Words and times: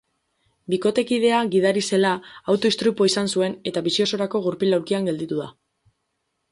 Bikotekidea 0.73 1.41
gidari 1.55 1.83
zela, 1.97 2.13
auto-istripua 2.55 3.11
izan 3.13 3.31
zuen 3.35 3.59
eta 3.73 3.85
bizi 3.91 4.07
osorako 4.09 4.45
gurpil-aulkian 4.49 5.11
gelditu 5.13 5.41
da. 5.45 5.49